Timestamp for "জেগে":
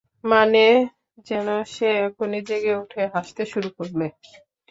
2.47-2.73